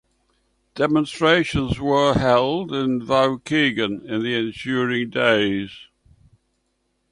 Demonstrations 0.73 1.79
were 1.79 2.15
held 2.15 2.73
in 2.73 3.01
Waukegan 3.05 4.03
in 4.03 4.23
the 4.23 4.33
ensuing 4.33 5.11
days. 5.11 5.69